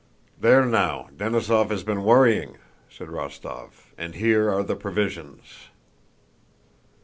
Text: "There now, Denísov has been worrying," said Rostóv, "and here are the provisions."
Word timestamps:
"There 0.39 0.65
now, 0.65 1.09
Denísov 1.15 1.69
has 1.69 1.83
been 1.83 2.03
worrying," 2.03 2.57
said 2.89 3.09
Rostóv, 3.09 3.69
"and 3.99 4.15
here 4.15 4.49
are 4.49 4.63
the 4.63 4.75
provisions." 4.75 5.69